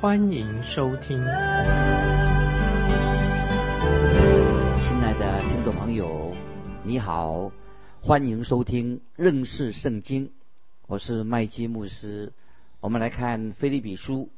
[0.00, 1.18] 欢迎收听。
[1.18, 1.26] 亲
[5.02, 6.34] 爱的听众朋友，
[6.82, 7.52] 你好，
[8.00, 10.30] 欢迎收听认识圣经。
[10.86, 12.32] 我是麦基牧师，
[12.80, 14.30] 我们来看菲利比书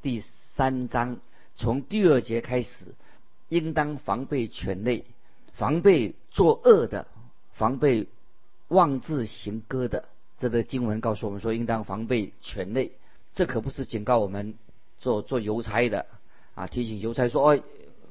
[0.00, 1.18] 第三章，
[1.54, 2.94] 从第二节开始，
[3.50, 5.04] 应当防备犬类，
[5.52, 7.06] 防备作恶的，
[7.52, 8.06] 防备
[8.68, 10.06] 妄自行歌的。
[10.38, 12.92] 这个经文告诉我们说，应当防备犬类。
[13.34, 14.54] 这可不是警告我们
[15.00, 16.06] 做做邮差的
[16.54, 17.60] 啊，提醒邮差说：“哎，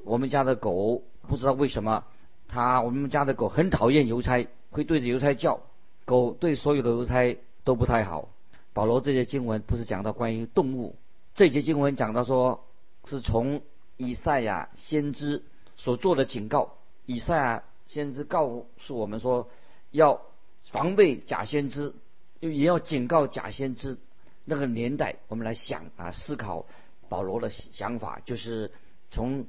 [0.04, 2.04] 我们家的狗不知道为什么，
[2.50, 5.62] 它我们家的狗很讨厌邮差，会对着邮差叫。
[6.04, 8.30] 狗对所有的邮差。”都不太好。
[8.73, 10.95] 保罗这些经文不是讲到关于动物，
[11.36, 12.66] 这节经文讲到说，
[13.06, 13.62] 是从
[13.98, 15.44] 以赛亚先知
[15.76, 16.78] 所做的警告。
[17.06, 19.50] 以赛亚先知告诉我们说，
[19.92, 20.22] 要
[20.72, 21.94] 防备假先知，
[22.40, 24.00] 又也要警告假先知。
[24.50, 26.66] 那个年代，我们来想啊，思考
[27.08, 28.72] 保罗的想法，就是
[29.11, 29.45] 从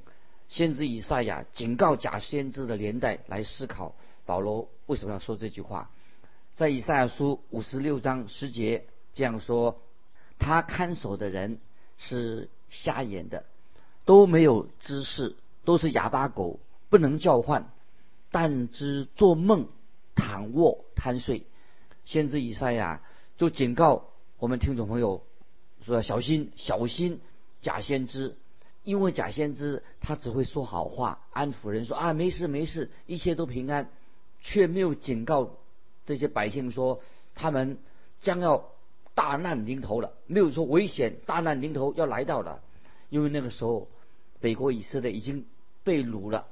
[0.47, 3.95] 先知以赛亚警告假先知的年代来思考，
[4.27, 5.91] 保罗为什么要说这句话。
[6.55, 8.85] 在以赛亚书五十六章十节
[9.15, 9.81] 这样说
[10.39, 11.59] ：“他看守的人
[11.97, 13.47] 是瞎眼的，
[14.05, 15.35] 都没有知识，
[15.65, 17.71] 都是哑巴狗，不能叫唤，
[18.31, 19.69] 但知做梦、
[20.15, 21.47] 躺卧、贪睡。”
[22.05, 23.01] 先知以赛亚
[23.39, 24.11] 就警告
[24.41, 25.23] 我们听众朋友
[25.85, 27.21] 说：“小心，小心
[27.61, 28.37] 假先知，
[28.85, 33.91] 因为假先知他只会说好话，安抚人说啊没事没事，一切都平安，
[34.41, 35.59] 却没有警告。”
[36.07, 37.03] 这些百姓说，
[37.35, 37.77] 他们
[38.23, 38.71] 将要
[39.15, 42.63] 大难临头了，没有说危险，大难临头要来到了。
[43.11, 43.89] 因为那个时候，
[44.41, 45.45] 北国以色列已经
[45.85, 46.47] 被掳了，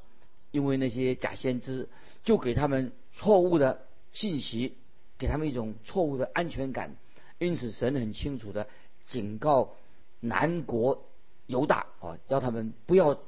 [0.51, 1.89] 因为那些假先知
[2.23, 4.75] 就给他们错误的信息，
[5.17, 6.95] 给他们一种错误的安全感。
[7.39, 8.69] 因此，神很清楚的
[9.05, 9.75] 警告
[10.21, 11.07] 南国
[11.47, 13.21] 犹大啊，要他们不要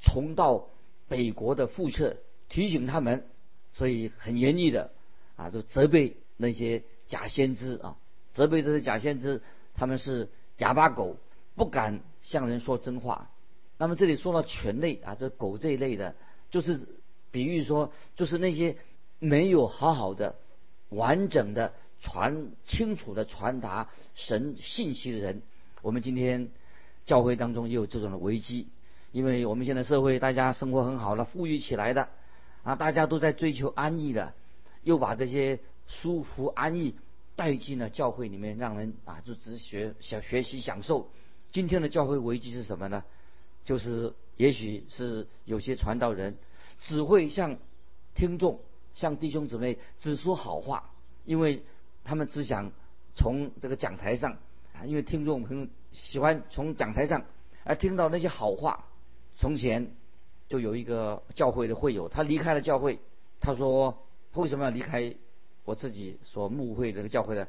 [0.00, 0.68] 重蹈
[1.08, 2.16] 北国的覆辙，
[2.48, 3.26] 提醒他们，
[3.72, 4.90] 所以很严厉的。
[5.36, 7.96] 啊，就责备那些假先知啊，
[8.32, 9.40] 责备这些假先知，
[9.74, 10.28] 他们是
[10.58, 11.16] 哑巴狗，
[11.54, 13.30] 不敢向人说真话。
[13.78, 16.14] 那么这里说到犬类啊，这狗这一类的，
[16.50, 16.78] 就是
[17.30, 18.76] 比喻说，就是那些
[19.18, 20.36] 没有好好的、
[20.90, 25.42] 完整的传清楚的传达神信息的人。
[25.82, 26.48] 我们今天
[27.06, 28.68] 教会当中也有这种的危机，
[29.12, 32.08] 因为我们现在社会大家生活很好了，富裕起来的
[32.62, 34.32] 啊，大家都在追求安逸的。
[34.82, 36.94] 又把这些舒服安逸
[37.36, 41.10] 带进了教会里面，让人啊就只学想学习享受。
[41.52, 43.04] 今天的教会危机是什么呢？
[43.66, 46.38] 就是也许是有些传道人
[46.80, 47.58] 只会向
[48.14, 48.58] 听众、
[48.94, 50.90] 向弟兄姊妹只说好话，
[51.26, 51.62] 因为
[52.04, 52.72] 他们只想
[53.14, 54.38] 从这个讲台上，
[54.84, 57.24] 因为听众很喜欢从讲台上
[57.64, 58.86] 啊听到那些好话。
[59.36, 59.94] 从前
[60.48, 62.98] 就有一个教会的会友，他离开了教会，
[63.40, 63.98] 他说。
[64.34, 65.12] 为什么要离开
[65.64, 67.48] 我自己所牧会这个教会呢？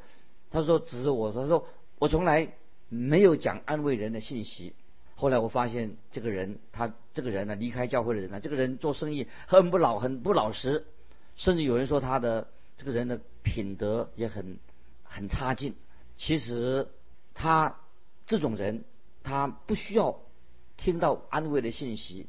[0.49, 1.67] 他说：“只是我说，说
[1.99, 2.53] 我从来
[2.89, 4.73] 没有讲安慰人的信息。
[5.13, 10.87] 后来我发现这个人，他这个人呢，离开教会的人呢，这个人做生意很不老，很不老实，
[11.35, 12.47] 甚至有人说他的
[12.81, 14.57] 这个人的品德也很
[15.03, 15.75] 很差劲。
[16.17, 16.87] 其实
[17.35, 17.77] 他
[18.25, 18.85] 这种人，
[19.21, 20.19] 他不需要
[20.77, 22.25] 听到安慰的信息。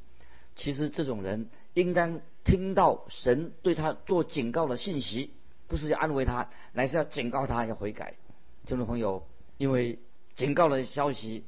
[0.54, 5.30] 其实这种人应当。”听到神对他做警告的信息，
[5.68, 8.16] 不是要安慰他，乃是要警告他要悔改。
[8.66, 9.28] 听众朋友，
[9.58, 10.00] 因为
[10.34, 11.44] 警告的消息，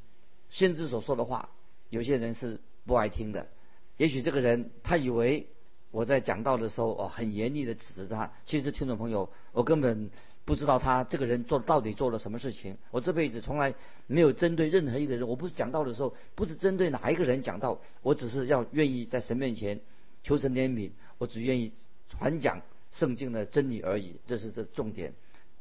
[0.51, 1.49] 先知所说的话，
[1.91, 3.49] 有些人是不爱听的。
[3.97, 5.49] 也许这个人他以为
[5.95, 10.11] 我在讲道的时候哦很严厉的指责他，其实听众朋友，我根本
[10.45, 12.77] 不知道他这个人做到底做了什么事情。
[12.91, 13.73] 我这辈子从来
[14.09, 19.81] 没有针对任何一个人，我不是讲道的时候，不是针对哪一个人讲道，我只是要愿意在神面前。
[20.25, 21.71] 求神怜悯，我只愿意
[22.09, 25.13] 传讲圣经的真理而已，这是这重点。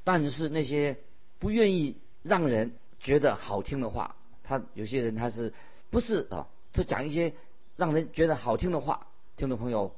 [0.06, 0.98] 但是那些
[1.38, 5.54] 不愿意让人觉得好听的话，他有些人他是
[5.92, 6.48] 不是啊？
[6.72, 7.34] 他讲一些
[7.76, 9.94] 让人觉得好听的话，听众朋友，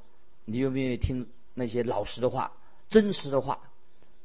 [0.45, 2.53] 你愿不愿意听那些老实的话、
[2.87, 3.59] 真实的话？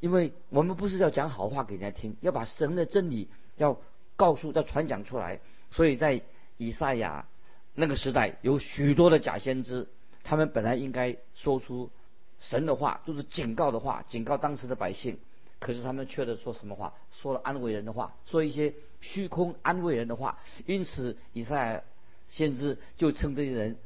[0.00, 3.78] 因为我们不是要讲好话给人家听，要把神的真理要
[4.16, 5.40] 告诉、要传讲出来。
[5.70, 6.22] 所以在
[6.56, 7.26] 以赛亚
[7.74, 9.88] 那个时代有许多的假先知，
[10.24, 11.90] 他们本来应该说出
[12.38, 15.18] 神的话，就是警告的话，警告当时的百姓。
[15.58, 16.94] 可是他们却在说什么话？
[17.20, 18.72] 说了安慰人的话，说一些
[19.02, 20.38] 虚空安慰人的话。
[20.64, 21.82] 因此，以赛亚
[22.30, 23.76] 先知就称这些人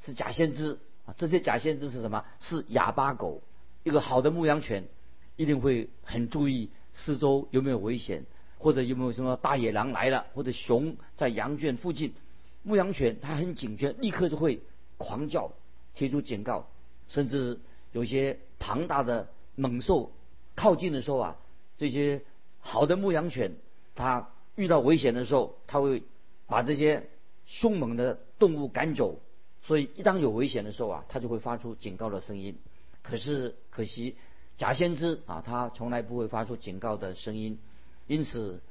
[0.00, 1.14] 是假先知啊。
[1.16, 2.24] 这些假先知是什么？
[2.40, 3.42] 是哑巴狗。
[3.82, 4.84] 一个好的牧羊犬
[5.36, 8.24] 一定会很注意四周有没有危险，
[8.58, 12.14] 或者有没有什么大野狼来了，或者熊在羊圈附近。
[12.62, 14.62] 牧羊犬它很警觉，立刻就会
[14.96, 15.52] 狂叫，
[15.94, 16.66] 提出警告。
[17.06, 17.60] 甚至
[17.92, 20.12] 有些庞大的猛兽。
[20.56, 21.36] 靠近的时候啊，
[21.76, 22.22] 这些
[22.60, 23.56] 好的牧羊犬，
[23.96, 26.04] 它遇到危险的时候，它会
[26.46, 27.10] 把这些
[27.44, 29.20] 凶猛的动物赶走。
[29.64, 32.56] 所以，一当有危险的时候啊，他就会发出警告的声音。
[33.02, 34.16] 可是，可惜
[34.56, 37.58] 假先知啊，他从来不会发出警告的声音。
[38.06, 38.62] 因此，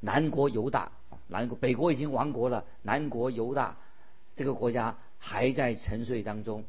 [0.00, 0.92] 南国犹大，
[1.28, 3.76] 南国北国已经亡国了，南国犹大
[4.36, 6.64] 这个国家还在沉睡当中。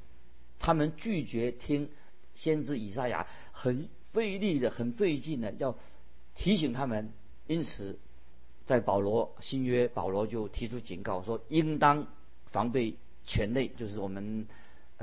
[0.60, 1.90] 他们拒绝听
[2.36, 3.88] 先知以赛亚很。
[4.14, 5.78] 费力的很费劲的，要
[6.34, 7.12] 提醒他们。
[7.46, 8.00] 因此，
[8.66, 12.08] 在保罗新约，保罗就提出警告说：应当
[12.48, 12.96] 防备
[13.28, 14.48] 权类，就是我们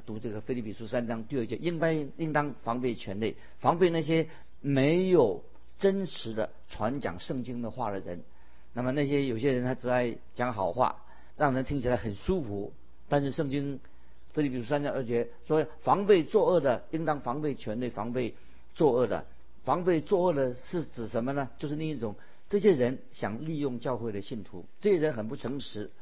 [0.05, 4.27] 读这个菲利比书三章第二节，应该应当防备权类，防备那些
[4.61, 5.45] 没有
[5.79, 8.25] 真实的传讲圣经的话的人。
[8.73, 11.05] 那么那些有些人他只爱讲好话，
[11.37, 12.73] 让人听起来很舒服。
[13.09, 13.79] 但是圣经
[14.33, 18.35] 菲利比书三章二节说：防备作恶的，应当防备权类，防备。
[18.77, 19.25] 作恶的，
[19.63, 21.49] 防备作恶的是指什么呢？
[21.61, 22.17] 就是另一种，
[22.49, 25.93] 这些人想利用教会的信徒，这些人很不诚实，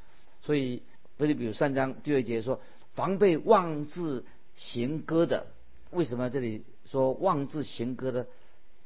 [0.40, 0.80] 所以，
[1.22, 2.60] 菲利比如三章第二节说，
[2.94, 4.24] 防备妄自
[4.56, 5.46] 行歌的。
[5.92, 8.26] 为什么这里说妄自行歌的？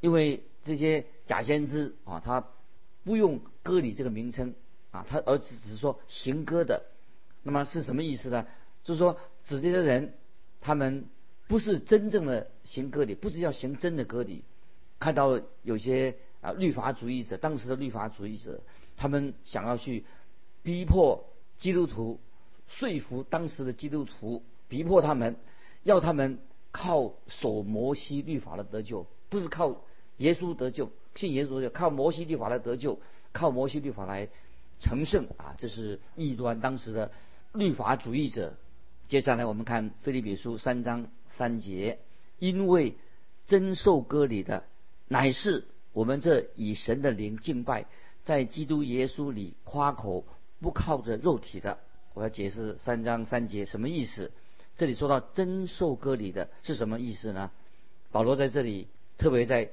[0.03, 2.47] 因为这些假先知啊，他
[3.05, 4.55] 不用歌礼这个名称
[4.91, 6.83] 啊，他而只是说行歌的。
[7.43, 8.47] 那么是什么意思呢？
[8.85, 10.13] 就是说指这些人，
[10.61, 11.07] 他们。
[11.49, 14.43] 不是真正的行割礼，不是要行真的割礼。
[14.99, 18.61] 看到有些啊律法主义者，当时的律法主义者，
[18.97, 20.05] 他们想要去
[20.65, 21.25] 逼迫
[21.57, 22.19] 基督徒，
[22.69, 25.37] 说服当时的基督徒，逼迫他们，
[25.83, 26.39] 要他们
[26.73, 29.83] 靠守摩西律法来得救，不是靠
[30.19, 32.99] 耶稣得救，信耶稣就靠摩西律法来得救，
[33.33, 34.29] 靠摩西律法来
[34.79, 35.55] 成圣啊！
[35.59, 37.11] 这是异端，当时的
[37.53, 38.55] 律法主义者。
[39.09, 41.09] 接下来我们看菲利比书三章。
[41.29, 41.99] 三节，
[42.39, 42.95] 因为
[43.45, 44.65] 真受割礼的
[45.07, 47.85] 乃是我们这以神的灵敬拜，
[48.23, 50.25] 在基督耶稣里夸口，
[50.61, 51.79] 不靠着肉体的。
[52.17, 54.33] 我要解释三章三节什么意思？
[54.75, 57.51] 这里说到真受割礼的是什么意思呢？
[58.11, 59.71] 保罗在这里特别在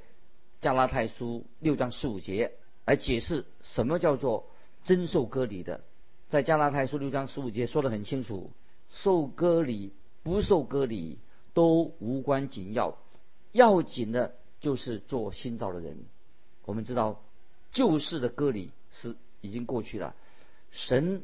[0.59, 2.51] 加拉太书六章十五节
[2.83, 4.49] 来解释什么叫做
[4.83, 5.85] 真受割礼的。
[6.27, 8.51] 在加拉太书六章十五节说得很清楚，
[8.89, 11.19] 受割礼不受割礼。
[11.55, 12.97] 都无关紧要，
[13.51, 15.99] 要紧的就是做新造的人。
[16.65, 17.21] 我们知道
[17.71, 20.15] 旧世的割礼是已经过去了，
[20.71, 21.21] 神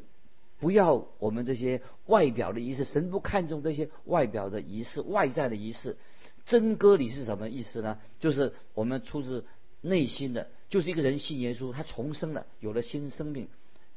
[0.60, 5.98] 不要我们这些外表的仪式，神不看重这些外表的仪式、外在的仪式。
[6.46, 8.00] 真割礼是什么意思呢？
[8.20, 9.46] 就是我们出自
[9.82, 13.48] 内心的，就是一个人信耶稣，他重生了，有了新生命。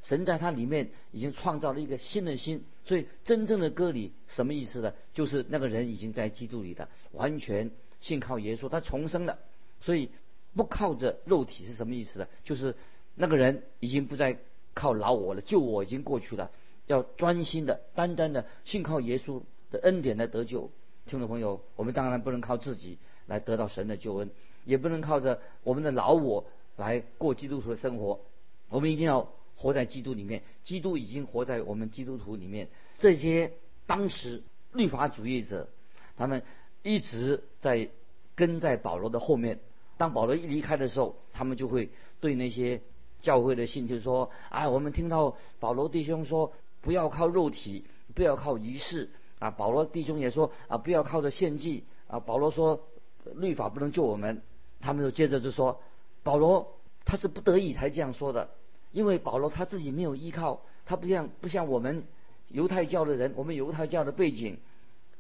[0.03, 4.93] 神在他里面已经创造了一个新的心，所以真正的割礼什么意思呢？
[5.15, 9.39] 就是那个人已经在基督里的，完全信靠耶稣，他重生了。
[9.81, 10.11] 所以
[10.55, 12.29] 不靠着肉体是什么意思呢？
[12.45, 12.75] 就是
[13.15, 14.39] 那个人已经不再
[14.75, 16.51] 靠老我了，救我已经过去了，
[16.87, 20.71] 要专心的、单单的信靠耶稣的恩典来得救。
[21.07, 24.31] 听众朋友，我们当然不能靠自己来得到神的救恩，
[24.65, 28.21] 也不能靠着我们的老我来过基督徒的生活，
[28.69, 29.29] 我们一定要。
[29.55, 32.69] 活在基督里面，基督已经活在我们基督徒里面。
[32.99, 33.53] 这些
[33.87, 35.69] 当时律法主义者，
[36.17, 36.43] 他们
[36.83, 37.89] 一直在
[38.35, 39.61] 跟在保罗的后面。
[39.99, 42.81] 当保罗一离开的时候，他们就会对那些
[43.23, 46.53] 教会的信就是说：“啊，我们听到保罗弟兄说，
[46.83, 52.89] 不要靠肉体，不要靠仪式啊。”保罗弟兄也说：“啊，不要靠着献祭啊。”保罗说
[53.37, 54.43] ：“律法不能救我们。”
[54.81, 55.81] 他们就接着就说
[56.23, 56.75] ：“保罗
[57.05, 58.51] 他是不得已才这样说的。”
[58.93, 62.05] 因为保罗他自己没有依靠，他不像不像我们
[62.49, 64.59] 犹太教的人，我们犹太教的背景，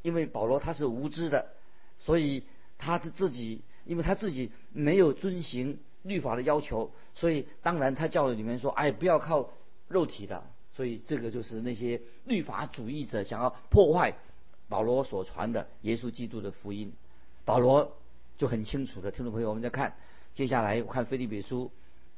[0.02, 1.46] 因为保罗他是无知的，
[2.00, 2.42] 所以
[2.76, 9.50] 他的自己，因为他自己没有遵行律法的要求，所以当然他教里面说，哎，不要靠
[9.88, 14.14] 肉体的，所以这个就是那些律法主义者想要破坏
[14.68, 16.92] 保罗所传的耶稣基督的福音，
[17.44, 17.92] 保罗
[18.38, 19.94] 就很清楚的，听众朋友，我们再看
[20.34, 21.70] 接下来我看腓利比书。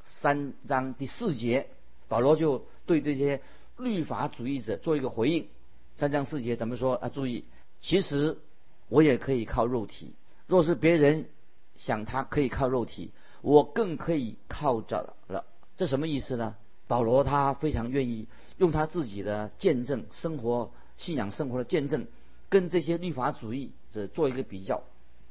[0.07, 1.67] 三章第四节，
[2.09, 3.41] 保罗就对这些
[3.79, 5.49] 律法主义者做一个回应。
[5.97, 7.09] 三章四节怎么说啊？
[7.09, 7.47] 注意，
[7.81, 8.37] 其实
[8.91, 10.13] 我也可以靠肉体。
[10.47, 11.27] 若是别人
[11.77, 13.13] 想他可以靠肉体，
[13.45, 15.45] 我更可以靠着了。
[15.77, 16.57] 这什么意思呢？
[16.87, 22.07] 保罗他非常愿意用他自己的见证、生活、信仰生活的见证，
[22.49, 24.83] 跟这些律法主义者做一个比较。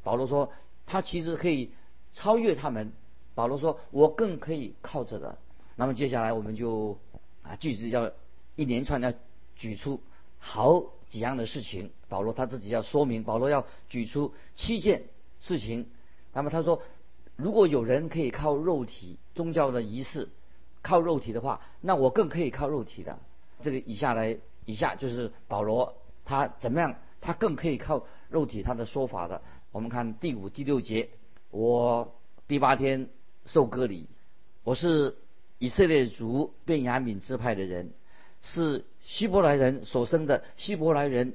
[0.04, 0.52] 保罗说，
[0.86, 1.72] 他其实可以
[2.14, 2.92] 超越他们。
[3.34, 5.38] 保罗说，我更可以靠着的。
[5.76, 6.98] 那么接下来我们就
[7.42, 8.12] 啊，句子要
[8.56, 9.12] 一连串要
[9.56, 10.00] 举出。
[10.38, 15.04] 好几样的事情，保罗他自己要说明，保罗要举出七件
[15.40, 15.88] 事情。
[16.34, 16.82] 那么他说，
[17.36, 20.30] 如果有人可以靠肉体宗教的仪式
[20.82, 23.20] 靠肉体的话，那我更可以靠肉体的。
[23.62, 29.42] 这个以下来，以下就是保罗他怎么样，他更可以靠肉体他的说法的。
[29.72, 31.10] 我们看第五、第六节，
[31.52, 32.16] 我
[32.48, 33.10] 第八天
[33.46, 34.08] 受割礼，
[34.64, 35.16] 我是
[35.58, 37.92] 以色列族便雅悯支派的人，
[38.42, 38.86] 是。
[39.06, 41.34] 希伯来人所生的希伯来人，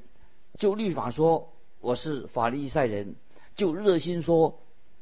[0.56, 1.52] 就律法说
[1.82, 3.14] 我是法利赛人，
[3.56, 4.58] 就热心说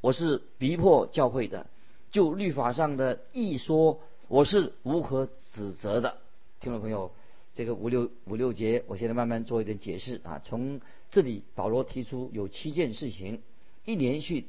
[0.06, 1.66] 我是逼迫教会的，
[2.12, 6.18] 就律法上的义说我是无可指责的。
[6.60, 7.10] 听众朋友，
[7.54, 10.40] 这个五六五六节，我现在慢慢做一点解释啊。
[10.44, 13.42] 从这里保罗提出有七件事情，
[13.84, 14.46] 一连续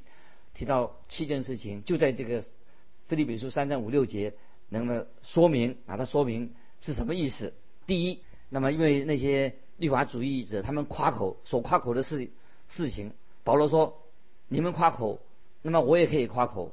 [0.54, 2.44] 提到七件事情，就在这个
[3.08, 4.36] 菲利比书三章五六节，
[4.70, 7.52] 能够说明把它说明是什么意思。
[7.88, 12.30] 第一，那么因为那些律法主义者他们夸口所夸口的事
[12.70, 13.12] 事情，
[13.44, 14.04] 保罗说
[14.50, 15.20] 你们夸口，
[15.68, 16.72] 那么我也可以夸口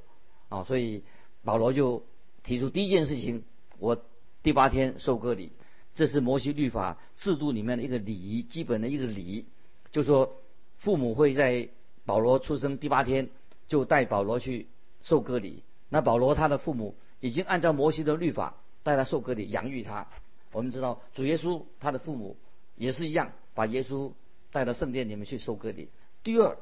[0.49, 1.03] 啊，所以
[1.43, 2.05] 保罗就
[2.45, 3.43] 提出第一件事情，
[3.81, 4.01] 我
[4.45, 5.51] 第八天受割礼，
[5.97, 9.47] 这是摩西律法制度里面的一个礼仪，基本的一个礼仪，
[9.91, 10.37] 就说
[10.77, 11.71] 父母会在
[12.05, 13.31] 保罗出生第八天
[13.67, 14.69] 就带保罗去
[15.03, 20.07] 受割礼，那保罗他的父母已经按照摩西的律法带他受割礼，养育他。
[20.53, 22.37] 我们知道主耶稣他的父母
[22.77, 24.13] 也是一样，把耶稣
[24.53, 25.89] 带到圣殿里面去受割礼。
[26.23, 26.57] 第二，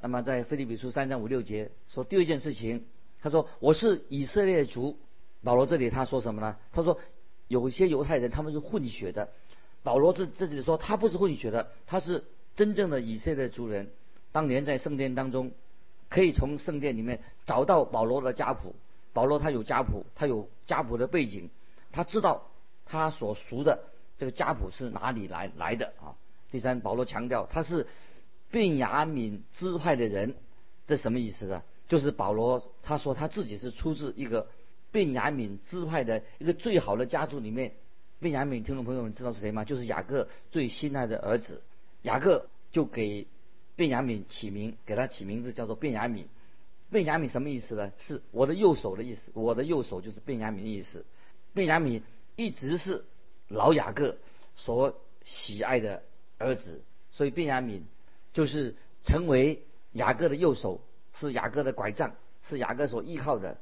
[0.00, 2.84] 那么在腓立比书三章五六节说第二件事情，
[3.20, 4.98] 他说我是以色列族。
[5.42, 6.56] 保罗这里他说什么呢？
[6.72, 6.98] 他说
[7.46, 9.30] 有些犹太人他们是混血的。
[9.82, 12.24] 保罗这这里说他不是混血的，他是
[12.56, 13.90] 真正的以色列族人。
[14.32, 15.52] 当年在圣殿当中，
[16.08, 18.74] 可以从圣殿里面找到保罗的家谱。
[19.12, 21.50] 保罗他有家谱，他有家谱的背景，
[21.92, 22.44] 他知道。
[22.90, 23.84] 他所熟的
[24.16, 26.16] 这个家谱是哪里来来的啊？
[26.50, 27.86] 第三，保罗强调他是
[28.50, 30.34] 便雅悯支派的人，
[30.86, 31.62] 这什么意思呢？
[31.88, 34.48] 就是保罗他说他自己是出自一个
[34.90, 37.72] 便雅悯支派的一个最好的家族里面。
[38.20, 39.64] 便雅悯听众朋友们知道是谁吗？
[39.64, 41.62] 就是雅各最心爱的儿子，
[42.02, 43.26] 雅各就给
[43.76, 46.24] 便雅悯起名，给他起名字叫做便雅悯。
[46.90, 47.92] 便雅悯什么意思呢？
[47.98, 51.04] 是我的右手的意思，我的右手就是便雅悯的意思。
[51.54, 52.02] 便雅悯。
[52.40, 53.04] 一直是
[53.48, 54.16] 老雅各
[54.54, 56.04] 所喜爱的
[56.38, 57.80] 儿子，所以便雅悯
[58.38, 59.64] 就是成为
[59.94, 60.80] 雅各的右手，
[61.12, 63.58] 是雅各的拐杖，是雅各所依靠的。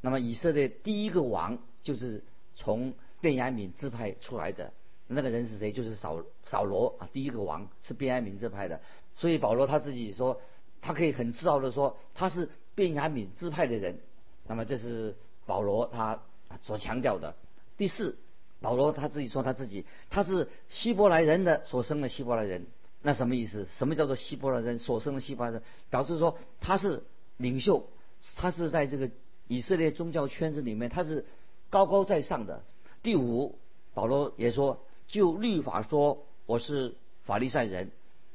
[0.00, 2.22] 那么以色列第一个王就是
[2.54, 4.72] 从便雅悯支派出来的，
[5.08, 5.72] 那个人是谁？
[5.72, 8.80] 就是扫扫罗啊，第一个王是便雅悯支派的。
[9.16, 10.40] 所以保罗他自己说，
[10.80, 13.98] 他可以很自豪的说他是便雅悯支派的人。
[14.46, 16.22] 那么这是保罗他
[16.62, 17.34] 所强调的。
[17.76, 18.16] 第四，
[18.60, 22.68] 保罗他自己说他自己他是希伯来人的所生的希伯来人，
[23.02, 23.66] 那什么意思？
[23.78, 25.62] 什么叫做希伯来人所生的希伯来人？
[25.88, 27.02] 表示说他是
[27.38, 27.88] 领袖，
[28.36, 29.10] 他是在这个
[29.48, 31.24] 以色列宗教圈子里面他是
[31.70, 32.62] 高高在上的。
[33.02, 33.58] 第五，
[33.94, 37.90] 保罗也说，就律法说我是法利赛人，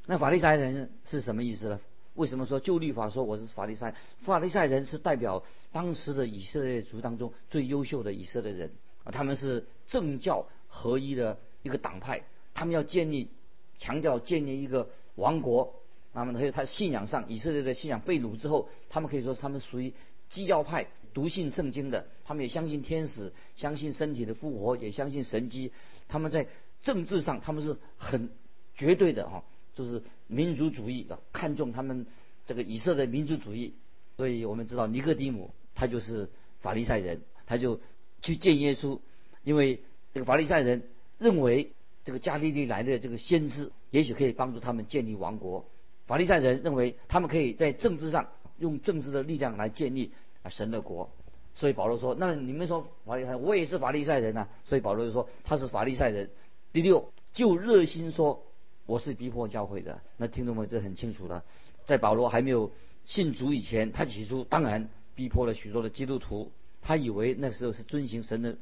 [0.06, 1.80] 那法利赛人是什么意思呢？
[2.14, 3.94] 为什么说就律法说我是法利赛？
[4.24, 8.72] 法利赛人是代表当时的以色列族当中最优秀的以色列人
[9.04, 9.12] 啊。
[9.12, 12.22] 他们是政教合一的一个党派，
[12.54, 13.30] 他们要建立、
[13.78, 15.74] 强调建立一个王国。
[16.12, 19.92] 那么，还有他信仰上，以色列的信仰被掳之后，他们可以说他们属于
[20.30, 22.06] 基教派，笃信圣经的。
[22.24, 25.72] 他们也相信天使，相信身体的复活，也相信神迹。
[26.08, 26.46] 他们在
[26.82, 28.30] 政治上，他们是很
[28.74, 32.06] 绝对的哈，就是民族主义的，看重他们
[32.46, 33.74] 这个以色列民族主义。
[34.16, 36.30] 所以我们知道尼哥底母他就是
[36.60, 37.80] 法利赛人，他就。
[38.22, 38.98] 去见耶稣，
[39.44, 40.82] 因为这个法利赛人
[41.18, 41.70] 认为
[42.06, 45.66] 这个加利利来的这个先知也许可以帮助他们建立王国。
[46.06, 50.12] 法利赛人认为他们可以在政治上用政治的力量来建立
[50.44, 51.10] 啊神的国。
[51.56, 56.30] 所以保罗说：“那你们说法利赛，我也是法利赛人呐。”所以保罗就说他是法利赛人。
[56.72, 58.44] 第六，就热心说
[58.86, 60.00] 我是逼迫教会的。
[60.16, 61.42] 那听众们这很清楚的，
[61.86, 62.70] 在保罗还没有
[63.04, 66.52] 信主以前，他起初当然逼迫了许多的基督徒。
[66.82, 68.56] 他以为那时候是遵行神的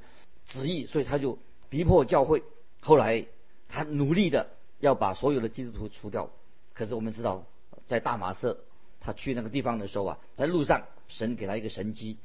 [0.47, 2.43] 旨意，所以他就逼迫教会。
[2.85, 3.25] 后来
[3.69, 6.29] 他努力的要把所有的基督徒除掉。
[6.75, 7.45] 可是我们知道，
[7.87, 8.59] 在大马色
[9.01, 12.19] 他去那个地方的时候啊，在路上神给他一个神机，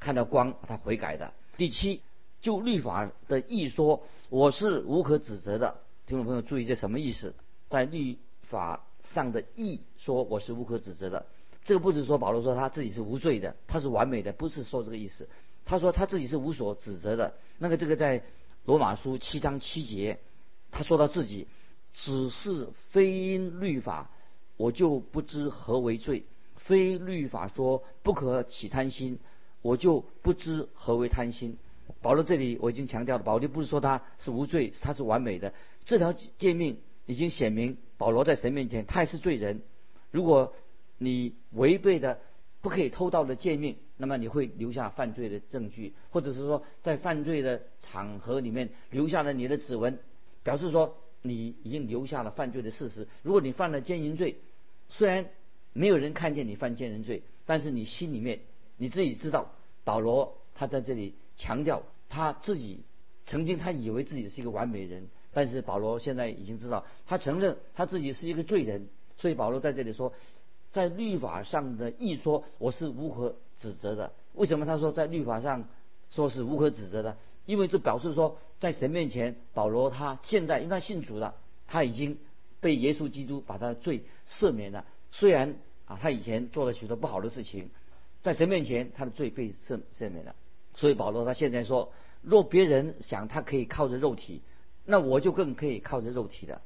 [0.00, 1.34] 看到光他悔改的。
[1.58, 2.00] 第七，
[2.40, 5.76] 就律法的意说，我是无可指责的。
[6.06, 7.34] 听众朋友注意这什么意思？
[7.68, 11.26] 在律法上的意说我是无可指责的。
[11.64, 15.28] 这个不是说保罗说他自己是无罪的，他是完美的，不是说这个意思。
[15.66, 17.34] 他说他自己是无所指责的。
[17.58, 18.22] 那个这个在
[18.66, 20.18] 罗马书七章七节，
[20.72, 21.46] 他说到自己
[21.92, 24.10] 只是非因律法，
[24.56, 26.24] 我就不知何为罪；
[26.56, 29.20] 非律法说不可起贪心，
[29.62, 31.56] 我就不知何为贪心。
[32.02, 35.54] 保罗这里我已经强调了，保罗不是说他是无罪，他是完美的。
[35.84, 39.62] 这条诫命已经显明，保罗在神面前他也是罪人。
[40.10, 40.52] 如果
[40.98, 42.18] 你违背的
[42.66, 50.00] 不可以偷盗的诫命，那么你会留下犯罪的证据，或者是说在犯罪的场合里面留下了你的指纹，
[50.42, 53.06] 表示说你已经留下了犯罪的事实。
[53.22, 54.40] 如果你犯了奸淫罪，
[54.88, 55.26] 虽然
[55.74, 58.40] 没有人看见你犯奸淫罪，但是你心里面
[58.78, 59.52] 你自己知道，
[59.84, 62.80] 保罗他在这里强调他自己
[63.26, 70.12] 曾经他以为自己是一个完美人，但是保罗现在已经知道，他承认他自己是一个罪人，所以保罗在这里说。
[70.76, 74.12] 在律法上的一说，我是无可指责的。
[74.34, 75.66] 为什么他说在律法上
[76.10, 77.16] 说是无可指责的？
[77.46, 81.34] 因为这表示说，在神面前，保罗他现在因为他信主了，
[81.66, 82.18] 他已经
[82.60, 84.84] 被耶稣基督把他的罪赦免了。
[85.10, 85.56] 虽然
[85.86, 87.70] 啊，他以前做了许多不好的事情，
[88.20, 90.34] 在神面前他的罪被赦赦免了。
[90.74, 91.90] 所以保罗他现在说，
[92.20, 94.42] 若别人想他可以靠着肉体，
[94.84, 96.60] 那我就更可以靠着肉体的。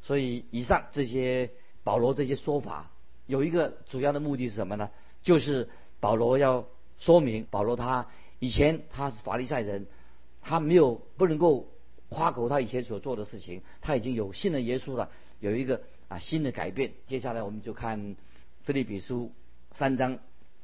[0.00, 1.50] 所以以上这些
[1.84, 2.90] 保罗这些说法。
[3.32, 4.90] 有一个主要的目的是什么呢？
[5.22, 5.70] 就是
[6.00, 8.06] 保罗要说明，保罗他
[8.40, 9.86] 以前他是法利赛人，
[10.42, 11.66] 他没有不能够
[12.10, 15.08] 夸口他以前所做的事情，他已经有信了耶稣了，
[15.40, 16.92] 有一个啊新的改变。
[17.06, 18.16] 接下来我们就看
[18.64, 19.32] 菲利比书
[19.70, 20.18] 三章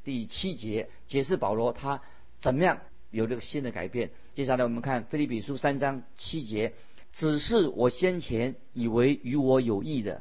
[0.05, 2.03] 第七节，解释保罗他
[2.38, 4.11] 怎么样有这个新的改变。
[4.35, 6.75] 接下来我们看菲利比书三章七节，
[7.14, 10.21] 只是我先前以为与我有益的，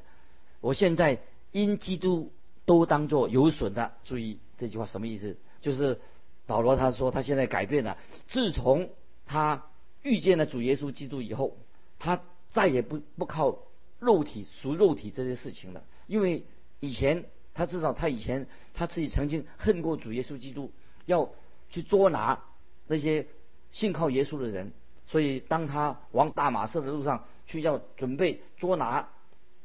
[0.62, 1.20] 我现在。
[1.54, 2.34] 因基督
[2.68, 5.38] 都当作有损的，注意这句话什么意思？
[5.62, 6.02] 就是
[6.46, 8.90] 保罗他说他现在改变了，自从
[9.26, 9.64] 他
[10.04, 11.56] 遇见了主耶稣基督以后，
[11.98, 13.58] 他再也不不靠
[14.00, 15.82] 肉体赎肉体这些事情了。
[16.08, 16.44] 因为
[16.82, 20.74] 以前他知道他以前他自己曾经恨过主耶稣基督，
[21.06, 21.30] 要
[21.70, 22.44] 去捉拿
[22.86, 23.28] 那些
[23.72, 24.74] 信靠耶稣的人，
[25.06, 29.08] 所以当他往大马士的路上去要准备捉拿、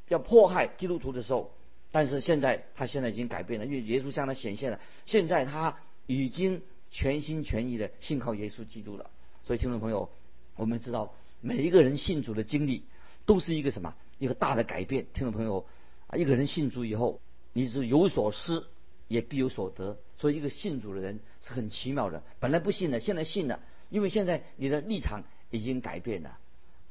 [0.06, 1.50] 要迫害基督徒的时候。
[1.92, 4.80] 但是现在他现在已经改变了，因为耶稣向他显现了。
[5.06, 5.76] 现在他
[6.06, 9.10] 已经全心全意的信靠耶稣基督了。
[9.44, 10.10] 所以听众朋友，
[10.56, 12.86] 我们知道每一个人信主的经历
[13.26, 13.94] 都是一个什么？
[14.18, 15.06] 一个大的改变。
[15.12, 15.66] 听众朋友
[16.06, 17.20] 啊，一个人信主以后，
[17.52, 18.64] 你是有所失，
[19.06, 19.98] 也必有所得。
[20.18, 22.22] 所以一个信主的人是很奇妙的。
[22.40, 26.38] 本来不信的，现在信了，因为现在你的立场已经改变了。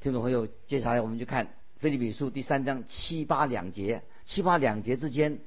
[0.00, 4.02] 听众朋友，接下来我们就看菲利比书第三章七八两节。
[4.24, 5.38] 七八两节之间，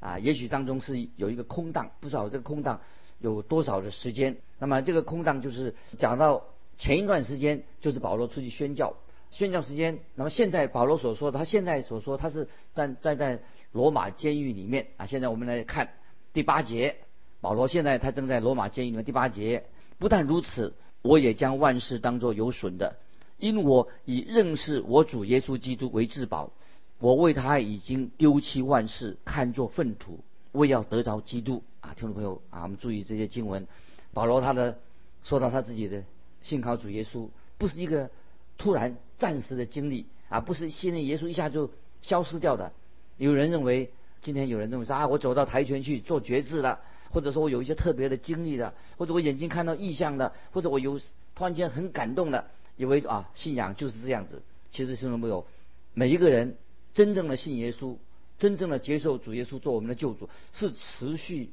[0.00, 2.80] 啊，也许当中是有一个空档，不知道这个空档
[3.18, 4.36] 有多少的时间。
[4.58, 6.44] 那么这个空档就是讲到
[6.76, 8.94] 前一段时间，就是保罗出去宣教，
[9.30, 10.00] 宣教时间。
[10.14, 13.40] 那么现在保罗所说的，他现在所说，他是站站在
[13.72, 15.06] 罗马监狱里面啊。
[15.06, 15.90] 现在我们来看
[16.32, 16.96] 第八节，
[17.40, 19.04] 保罗现在他正在罗马监狱里面。
[19.04, 19.64] 第八节，
[19.98, 22.96] 不但如此，我也将万事当作有损的，
[23.38, 26.52] 因我以认识我主耶稣基督为至宝。
[26.98, 30.20] 我为他已经丢弃万事，看作粪土，
[30.52, 31.92] 为要得着基督啊！
[31.94, 33.66] 听众朋友啊，我们注意这些经文。
[34.12, 34.78] 保罗他的
[35.22, 36.04] 说到他自己的
[36.40, 37.28] 信靠主耶稣，
[37.58, 38.08] 不是一个
[38.56, 42.72] 突然暂时的经历啊，不是信任耶稣一下就消失掉的。
[43.18, 43.90] 有人认为，
[44.22, 46.80] 今天有人认为说啊，我走到台前去做决志了，
[47.10, 50.98] 或者说我有一些特别的经历了，或者我眼睛看到异象的，或者我有
[51.34, 54.40] 突然间很感动的，以为啊，信仰就是这样子。
[54.70, 55.44] 其实听众朋友，
[55.92, 56.56] 每一个人。
[56.94, 57.96] 真正的信耶稣，
[58.38, 61.50] 真正的接受主耶稣做我们的救主，是持续、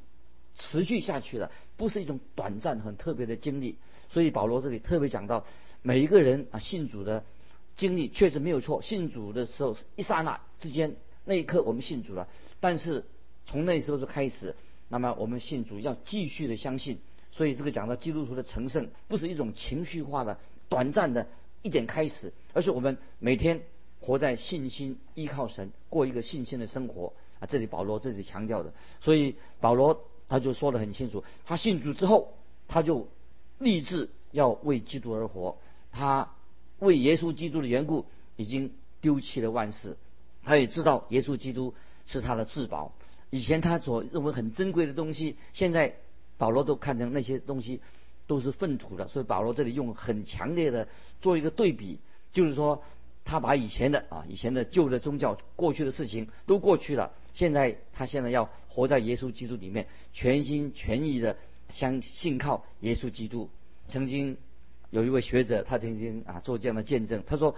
[0.55, 3.77] 持续下去的，不是一种短暂、很特别的经历。
[4.09, 5.45] 所以保罗这里特别讲到，
[5.81, 7.23] 每一个人啊信主的
[7.75, 8.81] 经历确实没有错。
[8.81, 12.27] 信主的时候一刹那之间，那一刻我们信主了。
[12.59, 13.03] 但是
[13.45, 14.55] 从那时候就开始，
[14.89, 16.99] 那么我们信主要继续的相信。
[17.31, 20.37] 所以这个讲到基督徒的成圣，不是一种情绪化的、
[20.69, 21.27] 短暂的
[21.61, 23.63] 一点开始，而是我们每天。
[24.01, 27.45] 活在信心依靠神，过一个信心的生活啊！
[27.45, 32.33] 这里保罗这里强调的，所以保罗他就说得很清楚，他信主之后，
[32.67, 33.07] 他就
[33.59, 35.57] 立志要为基督而活，
[35.91, 36.31] 他
[36.79, 39.97] 为耶稣基督的缘故，已经丢弃了万事，
[40.43, 41.73] 他也知道耶稣基督
[42.07, 42.93] 是他的至宝。
[43.29, 45.95] 以前他所认为很珍贵的东西，现在
[46.37, 47.79] 保罗都看成那些东西
[48.25, 49.07] 都是粪土了。
[49.07, 50.87] 所以保罗这里用很强烈的
[51.21, 51.99] 做一个对比，
[52.33, 52.83] 就是说
[53.31, 61.37] 他把以前的啊以前的旧的宗教过去的事情都过去了，现在他现在要活在耶稣基督里面，全心全意的
[61.69, 63.49] 相信靠耶稣基督。
[63.87, 64.35] 曾经
[64.89, 67.55] 有一位学者，他曾经啊做这样的见证，他说，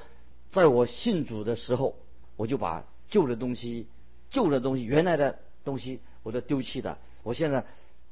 [0.51, 1.95] 在我信主的时候，
[2.35, 3.87] 我就把旧的东西、
[4.29, 5.39] 旧的东西、原来的。
[5.65, 7.63] 东西我都丢弃了，我现在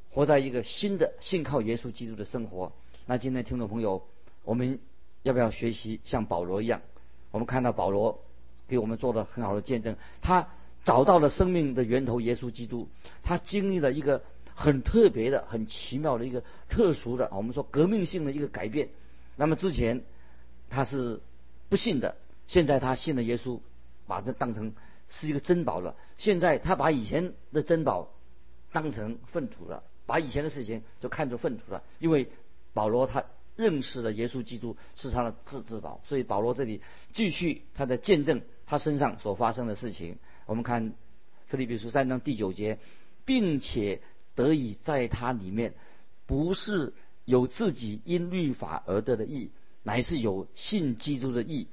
[0.10, 2.72] 活在一个新的信靠耶稣基督的生活。
[3.06, 4.08] 那今天听众朋友，
[4.46, 4.80] 我们
[5.22, 6.80] 要不要学习像保罗一样？
[7.32, 8.24] 我们看到保罗
[8.68, 10.50] 给我们做了很好的见证，他
[10.84, 12.88] 找到了生命的源头耶稣基督，
[13.24, 18.90] 他经历了一个很特别的、很奇妙的一个特殊的，我们说革命性的一个改变。
[19.36, 20.04] 那么之前
[20.70, 21.22] 他是
[21.70, 22.18] 不信的，
[22.48, 23.60] 现在他信了耶稣，
[24.06, 24.74] 把这当成。
[25.14, 25.98] 是一个珍宝了。
[26.16, 28.14] 现在他把以前的珍宝
[28.72, 31.84] 当成粪土了，把以前的事情就看作粪土了。
[32.00, 32.30] 因为
[32.74, 33.26] 保罗他
[33.62, 36.82] 认识了耶稣基督是他的至至宝，所以保罗这里
[37.14, 40.18] 继续他的见证他身上所发生的事情。
[40.48, 40.94] 我们看
[41.46, 42.80] 腓立比书三章第九节，
[43.26, 44.02] 并且
[44.36, 45.76] 得以在他里面，
[46.26, 46.94] 不是
[47.26, 49.52] 有自己因律法而得的义，
[49.84, 51.68] 乃是有信基督的义。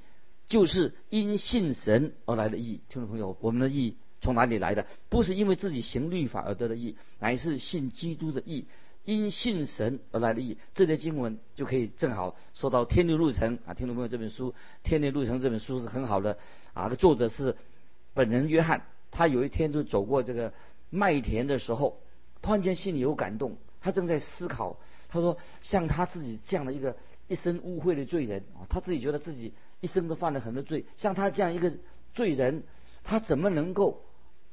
[0.47, 4.87] 就是因信神而来的义，听众朋友，我们的义从哪里来的？
[5.07, 8.65] 不是因为自己行律法而得的义，乃是信基督的义，
[9.09, 10.57] 因信神而来的义。
[10.75, 14.51] 这些经文就可以正好说到《天路路程》啊，听众朋友，这本书
[14.83, 16.37] 《天路路程》这本书是很好的
[16.73, 17.55] 啊，作者是
[18.13, 20.53] 本人约翰，他有一天就走过这个
[20.89, 21.99] 麦田的时候，
[22.41, 24.77] 突然间心里有感动，他正在思考，
[25.09, 26.95] 他说像他自己这样的一个
[27.27, 29.53] 一身污秽的罪人啊，他自己觉得自己。
[29.81, 31.71] 一生都犯了很多罪，像他这样一个
[32.13, 32.63] 罪人，
[33.05, 34.03] 他怎么能够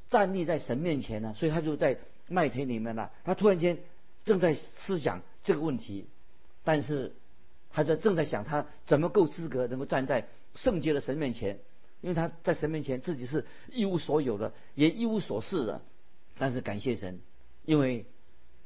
[0.08, 1.34] 站立在神面前呢？
[1.34, 3.10] 所以他就在麦田里面呢。
[3.24, 3.76] 他突然间
[4.26, 6.06] 正在思想这个问题，
[6.64, 7.14] 但是
[7.70, 11.60] 他在正在想他怎么够资格能够站在圣洁的神面前，
[12.02, 15.80] 因为他在神面前自己是一无所有的，也一无所事的。
[16.36, 17.20] 但是感谢神，
[17.64, 18.04] 因为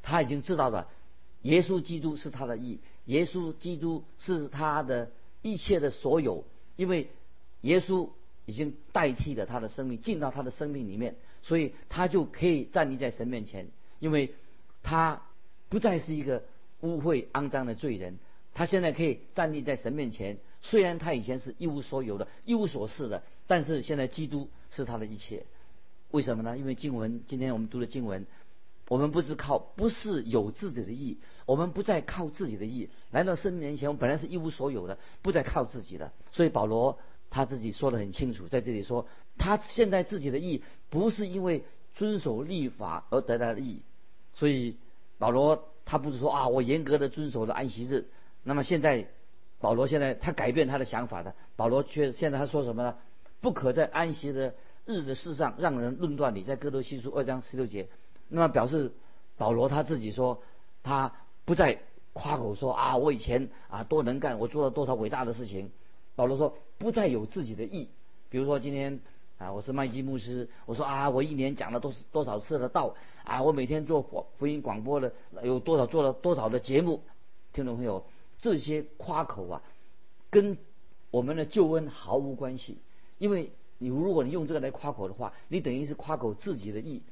[0.02, 0.88] 他已经知道了
[1.42, 5.12] 耶稣基督是他的义，耶稣基督是他的。
[5.42, 6.44] 一切的所有，
[6.76, 7.08] 因为
[7.62, 8.10] 耶稣
[8.44, 13.70] 已经代替了他的生命，进到他的生命里面，所以他就可以站立在神面前，
[14.00, 14.34] 因为
[14.82, 15.22] 他
[15.70, 16.44] 不再是一个
[16.82, 18.18] 污秽肮脏的罪人，
[18.52, 20.36] 他现在可以站立在神面前。
[20.60, 25.46] 虽然他以前是一无所有的、一无所事的，但是现在基督是他的一切。
[26.10, 26.58] 为什么呢？
[26.58, 28.26] 因为经文，今天我们读的经文。
[28.88, 33.88] 我们不是靠，不是有自己的意，我们不再靠自己的意来到生面前。
[33.88, 36.10] 我们本来是一无所有的，不再靠自己的。
[36.32, 36.98] 所以保罗
[37.30, 39.06] 他自己说的很清楚，在这里说，
[39.38, 41.62] 他现在自己的意不是因为
[41.94, 43.80] 遵守律法而得来的意。
[44.34, 44.76] 所以
[45.20, 48.08] 保罗他不是说啊，我严格的遵守了安息日。
[48.42, 49.06] 那么现在
[49.58, 52.96] 保罗现在他改变他的想法的，保罗却现在他说什么呢？
[53.42, 54.54] 不可在安息的
[54.86, 57.86] 日的事上让人论断你，在哥罗西书二章十六节。
[58.28, 58.92] 那么表示
[59.36, 60.42] 保罗他自己说，
[60.82, 61.12] 他
[61.44, 61.78] 不再
[62.14, 65.70] 夸口说啊，我以前啊多能干，我做了多少伟大的事情。
[66.16, 67.88] 保罗说不再有自己的意，
[68.30, 69.00] 比如说今天
[69.40, 77.00] 啊，我是麦基牧师，我说啊，我一年讲了多多少次的道啊，我每天做福福音广播的有多少做了多少的节目，
[77.54, 78.04] 听众朋友，
[78.36, 79.62] 这些夸口啊，
[80.28, 80.58] 跟
[81.10, 82.76] 我们的救恩毫无关系，
[83.16, 87.02] 因为你如果你用这个来夸口的话，你等于是夸口自己的意。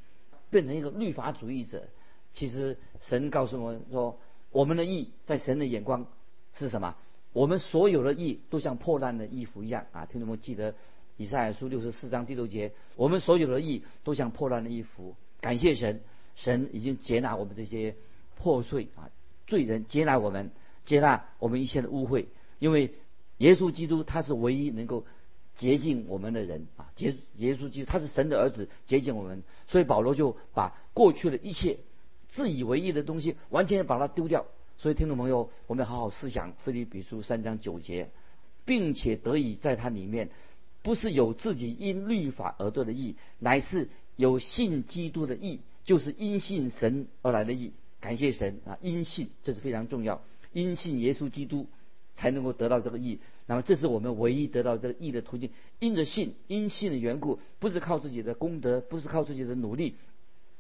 [0.51, 1.83] 变成一个律法主义者，
[2.33, 4.19] 其实神告诉我们说，
[4.51, 6.07] 我们的义在神的眼光
[6.55, 6.97] 是什么？
[7.35, 10.07] 我们所有的义都像破烂的衣服一样啊！
[10.07, 10.75] 听众们记得
[11.19, 15.15] 以赛亚书六十四章第六节，我们所有的义都像破烂的衣服。
[15.43, 16.01] 感谢神，
[16.35, 17.95] 神已经接纳我们这些
[18.37, 19.11] 破碎啊
[19.47, 20.51] 罪人，接纳我们，
[20.85, 22.25] 接纳我们一切的污秽，
[22.59, 22.95] 因为
[23.37, 25.05] 耶稣基督他是唯一能够。
[25.59, 31.79] 洁净我们的人啊，耶耶稣基督他是神的儿子，洁净我们，所以保罗就把过去的一切
[32.29, 34.47] 自以为意的东西完全把它丢掉。
[34.77, 38.11] 所以听众朋友，我们要好好思想《腓立比书》三章九节，
[38.65, 40.31] 并且得以在它里面，
[40.89, 47.75] 不是有自己因律法而得的义，乃是有信基督的义，就是因信神而来的义。
[48.01, 50.23] 感谢神啊，因信这是非常重要，
[50.55, 51.67] 因信耶稣基督。
[52.15, 55.51] 才能够得到这个义，那么这是我们唯一得到这个义的途径。
[55.79, 59.95] 因着信，因信的缘故，不是靠自己的功德，不是靠自己的努力，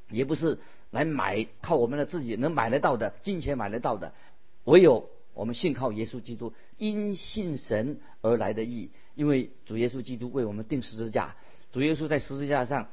[0.08, 0.60] 也不是
[0.92, 4.14] 来买靠我们的自己能买得到的金钱买得到的，
[4.62, 8.90] 唯有我们信靠耶稣基督，因信神而来的义。
[9.14, 11.36] 因为主耶稣基督为我们定十字架，
[11.70, 12.88] 主耶稣在十字架上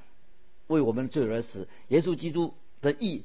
[0.67, 1.67] 为我们罪而死。
[1.87, 3.23] 耶稣基督的义，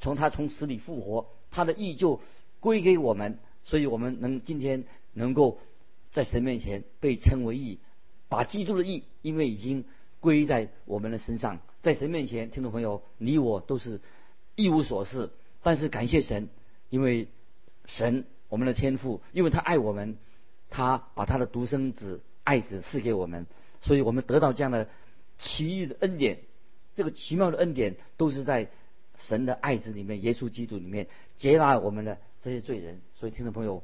[0.00, 2.22] 从他从死里复活，他的义就
[2.58, 5.58] 归给我们，所以我们能今天能够
[6.10, 7.80] 在神面前被称为义，
[8.30, 9.84] 把基督的义，因为已经
[10.20, 14.00] 归在我们的身上，在神面前，听众朋友，你我都是
[14.54, 15.32] 一无所事，
[15.62, 16.48] 但是感谢神，
[16.88, 17.28] 因为
[17.84, 20.16] 神我们的天赋，因为他爱我们。
[20.70, 23.46] 他把他的独生子爱子赐给我们，
[23.80, 24.86] 所以我们得到这样的
[25.38, 26.40] 奇异的恩典。
[26.94, 28.68] 这个奇妙的恩典都是在
[29.16, 31.06] 神的爱子里面，耶稣基督里面
[31.38, 33.00] 接纳我们的这些罪人。
[33.14, 33.82] 所以，听众朋友，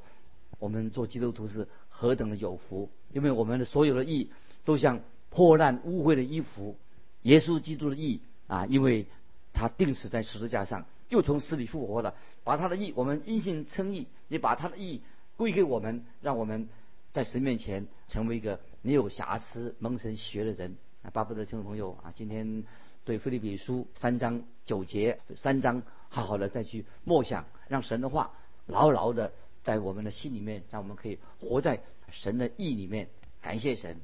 [0.58, 2.90] 我们做基督徒是何等的有福！
[3.14, 4.30] 因为我们的所有的义
[4.66, 5.00] 都像
[5.30, 6.76] 破烂污秽的衣服，
[7.22, 9.06] 耶稣基督的义啊，因为
[9.54, 15.02] 他定死在十字架上，又从死里复活了，把他的义，我们因信称义，也把他的义。
[15.36, 16.68] 归给我们，让我们
[17.10, 20.76] 在神面前成为一个没有瑕疵、蒙神学的人。
[21.12, 22.62] 巴不得听众朋友啊，今天
[23.04, 28.30] 对菲利比书三章九节三章好好的再去默想，让神的话
[28.66, 29.32] 牢牢的
[29.64, 33.08] 在我们的心里面，让我们可以活在神的意里面。
[33.42, 34.00] 感谢神，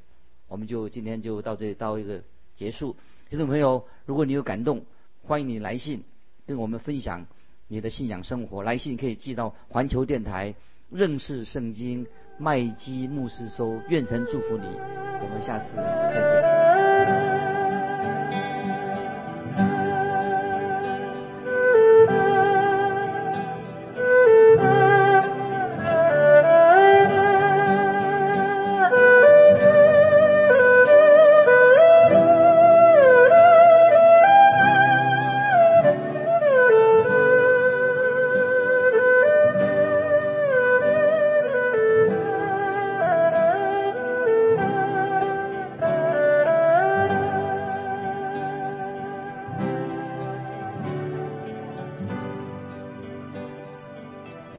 [0.49, 2.25] 我们就今天就到这里到一个
[2.57, 2.97] 结束。
[3.29, 4.85] 听众朋友，如果你有感动，
[5.23, 6.03] 欢迎你来信
[6.51, 7.25] 跟我们分享
[7.69, 8.65] 你的信仰生活。
[8.65, 10.53] 来信可以寄到环球电台。
[10.91, 12.05] 认识圣经，
[12.37, 16.61] 麦基牧师收：“愿神祝福你，我们下次再见。”